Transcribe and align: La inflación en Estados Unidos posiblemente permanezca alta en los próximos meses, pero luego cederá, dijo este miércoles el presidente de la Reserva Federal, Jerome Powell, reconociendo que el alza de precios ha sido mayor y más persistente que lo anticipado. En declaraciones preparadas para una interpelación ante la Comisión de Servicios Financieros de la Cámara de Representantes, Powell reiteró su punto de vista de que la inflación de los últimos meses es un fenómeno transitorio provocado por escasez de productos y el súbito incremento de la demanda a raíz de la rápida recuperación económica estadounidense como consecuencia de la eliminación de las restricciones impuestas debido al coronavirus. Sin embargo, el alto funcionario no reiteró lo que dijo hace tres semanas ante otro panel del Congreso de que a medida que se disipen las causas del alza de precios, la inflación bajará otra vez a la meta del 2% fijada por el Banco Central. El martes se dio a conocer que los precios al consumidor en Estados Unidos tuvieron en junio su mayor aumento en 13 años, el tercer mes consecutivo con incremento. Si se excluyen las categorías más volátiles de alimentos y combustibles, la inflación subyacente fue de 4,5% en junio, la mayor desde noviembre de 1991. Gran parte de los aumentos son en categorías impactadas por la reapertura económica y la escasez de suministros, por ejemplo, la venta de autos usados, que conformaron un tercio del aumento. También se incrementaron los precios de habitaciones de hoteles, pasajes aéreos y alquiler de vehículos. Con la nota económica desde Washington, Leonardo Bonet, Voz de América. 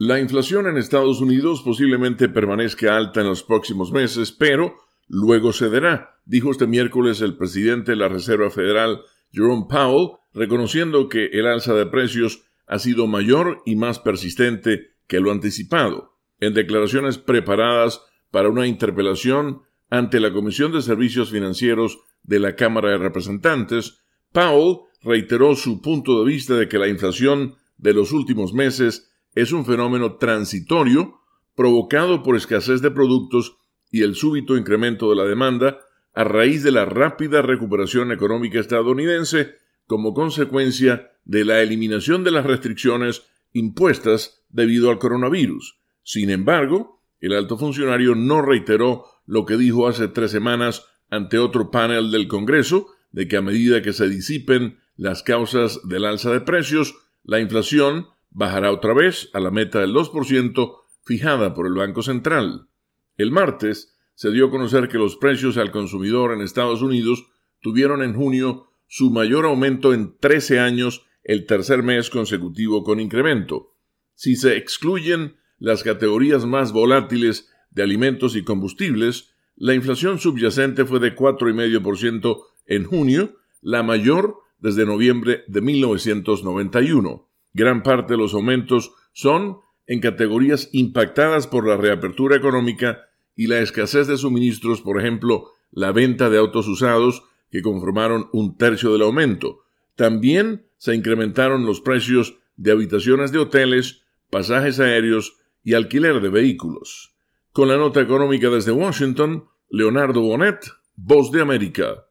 La 0.00 0.20
inflación 0.20 0.68
en 0.68 0.76
Estados 0.76 1.20
Unidos 1.20 1.62
posiblemente 1.62 2.28
permanezca 2.28 2.96
alta 2.96 3.20
en 3.20 3.26
los 3.26 3.42
próximos 3.42 3.90
meses, 3.90 4.30
pero 4.30 4.76
luego 5.08 5.52
cederá, 5.52 6.20
dijo 6.24 6.52
este 6.52 6.68
miércoles 6.68 7.20
el 7.20 7.36
presidente 7.36 7.90
de 7.90 7.96
la 7.96 8.08
Reserva 8.08 8.48
Federal, 8.48 9.00
Jerome 9.32 9.66
Powell, 9.68 10.10
reconociendo 10.32 11.08
que 11.08 11.26
el 11.32 11.48
alza 11.48 11.74
de 11.74 11.86
precios 11.86 12.44
ha 12.68 12.78
sido 12.78 13.08
mayor 13.08 13.60
y 13.66 13.74
más 13.74 13.98
persistente 13.98 14.92
que 15.08 15.18
lo 15.18 15.32
anticipado. 15.32 16.12
En 16.38 16.54
declaraciones 16.54 17.18
preparadas 17.18 18.00
para 18.30 18.50
una 18.50 18.68
interpelación 18.68 19.62
ante 19.90 20.20
la 20.20 20.32
Comisión 20.32 20.70
de 20.70 20.82
Servicios 20.82 21.32
Financieros 21.32 21.98
de 22.22 22.38
la 22.38 22.54
Cámara 22.54 22.90
de 22.90 22.98
Representantes, 22.98 23.98
Powell 24.30 24.76
reiteró 25.02 25.56
su 25.56 25.82
punto 25.82 26.22
de 26.22 26.30
vista 26.30 26.54
de 26.54 26.68
que 26.68 26.78
la 26.78 26.86
inflación 26.86 27.56
de 27.78 27.94
los 27.94 28.12
últimos 28.12 28.52
meses 28.52 29.07
es 29.34 29.52
un 29.52 29.64
fenómeno 29.64 30.16
transitorio 30.16 31.20
provocado 31.54 32.22
por 32.22 32.36
escasez 32.36 32.82
de 32.82 32.90
productos 32.90 33.56
y 33.90 34.02
el 34.02 34.14
súbito 34.14 34.56
incremento 34.56 35.10
de 35.10 35.16
la 35.16 35.24
demanda 35.24 35.78
a 36.14 36.24
raíz 36.24 36.62
de 36.62 36.72
la 36.72 36.84
rápida 36.84 37.42
recuperación 37.42 38.12
económica 38.12 38.58
estadounidense 38.60 39.54
como 39.86 40.14
consecuencia 40.14 41.10
de 41.24 41.44
la 41.44 41.60
eliminación 41.60 42.24
de 42.24 42.30
las 42.30 42.44
restricciones 42.44 43.22
impuestas 43.52 44.44
debido 44.48 44.90
al 44.90 44.98
coronavirus. 44.98 45.78
Sin 46.02 46.30
embargo, 46.30 47.02
el 47.20 47.32
alto 47.32 47.58
funcionario 47.58 48.14
no 48.14 48.42
reiteró 48.42 49.04
lo 49.26 49.44
que 49.44 49.56
dijo 49.56 49.88
hace 49.88 50.08
tres 50.08 50.30
semanas 50.30 50.86
ante 51.10 51.38
otro 51.38 51.70
panel 51.70 52.10
del 52.10 52.28
Congreso 52.28 52.86
de 53.10 53.28
que 53.28 53.36
a 53.36 53.42
medida 53.42 53.82
que 53.82 53.92
se 53.92 54.08
disipen 54.08 54.78
las 54.96 55.22
causas 55.22 55.80
del 55.88 56.04
alza 56.04 56.30
de 56.32 56.40
precios, 56.40 56.96
la 57.24 57.40
inflación 57.40 58.06
bajará 58.30 58.72
otra 58.72 58.94
vez 58.94 59.30
a 59.32 59.40
la 59.40 59.50
meta 59.50 59.80
del 59.80 59.92
2% 59.92 60.76
fijada 61.04 61.54
por 61.54 61.66
el 61.66 61.74
Banco 61.74 62.02
Central. 62.02 62.68
El 63.16 63.30
martes 63.30 63.96
se 64.14 64.30
dio 64.30 64.46
a 64.46 64.50
conocer 64.50 64.88
que 64.88 64.98
los 64.98 65.16
precios 65.16 65.56
al 65.56 65.70
consumidor 65.70 66.32
en 66.32 66.40
Estados 66.40 66.82
Unidos 66.82 67.26
tuvieron 67.60 68.02
en 68.02 68.14
junio 68.14 68.68
su 68.86 69.10
mayor 69.10 69.44
aumento 69.44 69.92
en 69.92 70.16
13 70.18 70.60
años, 70.60 71.04
el 71.22 71.46
tercer 71.46 71.82
mes 71.82 72.10
consecutivo 72.10 72.84
con 72.84 73.00
incremento. 73.00 73.74
Si 74.14 74.34
se 74.34 74.56
excluyen 74.56 75.36
las 75.58 75.82
categorías 75.82 76.46
más 76.46 76.72
volátiles 76.72 77.50
de 77.70 77.82
alimentos 77.82 78.34
y 78.34 78.44
combustibles, 78.44 79.34
la 79.56 79.74
inflación 79.74 80.18
subyacente 80.18 80.84
fue 80.84 81.00
de 81.00 81.14
4,5% 81.14 82.44
en 82.66 82.84
junio, 82.84 83.36
la 83.60 83.82
mayor 83.82 84.38
desde 84.58 84.86
noviembre 84.86 85.44
de 85.48 85.60
1991. 85.60 87.27
Gran 87.58 87.82
parte 87.82 88.12
de 88.12 88.18
los 88.18 88.34
aumentos 88.34 88.92
son 89.12 89.58
en 89.88 89.98
categorías 89.98 90.68
impactadas 90.70 91.48
por 91.48 91.66
la 91.66 91.76
reapertura 91.76 92.36
económica 92.36 93.08
y 93.34 93.48
la 93.48 93.58
escasez 93.58 94.06
de 94.06 94.16
suministros, 94.16 94.80
por 94.80 95.00
ejemplo, 95.00 95.50
la 95.72 95.90
venta 95.90 96.30
de 96.30 96.38
autos 96.38 96.68
usados, 96.68 97.24
que 97.50 97.60
conformaron 97.60 98.28
un 98.32 98.56
tercio 98.56 98.92
del 98.92 99.02
aumento. 99.02 99.64
También 99.96 100.68
se 100.76 100.94
incrementaron 100.94 101.66
los 101.66 101.80
precios 101.80 102.38
de 102.56 102.70
habitaciones 102.70 103.32
de 103.32 103.40
hoteles, 103.40 104.04
pasajes 104.30 104.78
aéreos 104.78 105.36
y 105.64 105.74
alquiler 105.74 106.20
de 106.20 106.28
vehículos. 106.28 107.16
Con 107.50 107.66
la 107.66 107.76
nota 107.76 108.00
económica 108.00 108.50
desde 108.50 108.70
Washington, 108.70 109.48
Leonardo 109.68 110.20
Bonet, 110.20 110.64
Voz 110.94 111.32
de 111.32 111.40
América. 111.40 112.04